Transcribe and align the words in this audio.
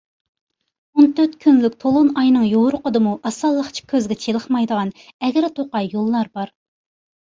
ئون 1.01 1.11
تۆت 1.19 1.35
كۈنلۈك 1.45 1.75
تولۇن 1.85 2.09
ئاينىڭ 2.23 2.47
يورۇقىدىمۇ 2.53 3.15
ئاسانلىقچە 3.31 3.89
كۆزگە 3.95 4.21
چېلىقمايدىغان 4.27 4.97
ئەگىر 5.09 5.53
توقاي 5.57 5.97
يوللار 5.97 6.39
بار. 6.39 6.61